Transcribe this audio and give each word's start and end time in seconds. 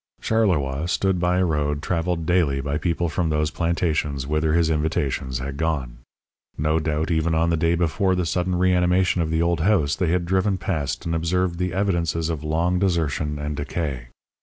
Charleroi 0.19 0.87
stood 0.87 1.19
by 1.19 1.37
a 1.37 1.45
road 1.45 1.83
travelled 1.83 2.25
daily 2.25 2.59
by 2.59 2.79
people 2.79 3.07
from 3.07 3.29
those 3.29 3.51
plantations 3.51 4.25
whither 4.25 4.53
his 4.53 4.71
invitations 4.71 5.37
had 5.37 5.57
gone. 5.57 5.99
No 6.57 6.79
doubt 6.79 7.11
even 7.11 7.35
on 7.35 7.51
the 7.51 7.55
day 7.55 7.75
before 7.75 8.15
the 8.15 8.25
sudden 8.25 8.55
reanimation 8.55 9.21
of 9.21 9.29
the 9.29 9.43
old 9.43 9.59
house 9.59 9.95
they 9.95 10.07
had 10.09 10.25
driven 10.25 10.57
past 10.57 11.05
and 11.05 11.13
observed 11.13 11.59
the 11.59 11.71
evidences 11.71 12.29
of 12.31 12.43
long 12.43 12.79
desertion 12.79 13.37
and 13.37 13.55
decay. 13.55 14.07